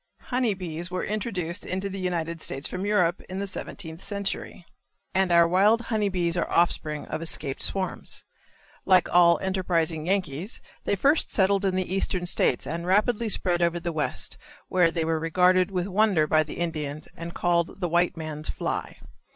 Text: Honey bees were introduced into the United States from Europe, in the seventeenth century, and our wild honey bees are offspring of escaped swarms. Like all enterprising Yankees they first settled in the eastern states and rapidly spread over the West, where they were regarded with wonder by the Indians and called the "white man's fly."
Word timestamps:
Honey 0.33 0.55
bees 0.55 0.89
were 0.89 1.03
introduced 1.05 1.63
into 1.63 1.87
the 1.87 1.99
United 1.99 2.41
States 2.41 2.67
from 2.67 2.87
Europe, 2.87 3.21
in 3.29 3.37
the 3.37 3.45
seventeenth 3.45 4.03
century, 4.03 4.65
and 5.13 5.31
our 5.31 5.47
wild 5.47 5.79
honey 5.93 6.09
bees 6.09 6.35
are 6.35 6.49
offspring 6.49 7.05
of 7.05 7.21
escaped 7.21 7.61
swarms. 7.61 8.23
Like 8.83 9.07
all 9.13 9.37
enterprising 9.43 10.07
Yankees 10.07 10.59
they 10.85 10.95
first 10.95 11.31
settled 11.31 11.65
in 11.65 11.75
the 11.75 11.93
eastern 11.93 12.25
states 12.25 12.65
and 12.65 12.87
rapidly 12.87 13.29
spread 13.29 13.61
over 13.61 13.79
the 13.79 13.93
West, 13.93 14.39
where 14.69 14.89
they 14.89 15.05
were 15.05 15.19
regarded 15.19 15.69
with 15.69 15.85
wonder 15.87 16.25
by 16.25 16.41
the 16.41 16.55
Indians 16.57 17.07
and 17.15 17.35
called 17.35 17.79
the 17.79 17.87
"white 17.87 18.17
man's 18.17 18.49
fly." 18.49 18.97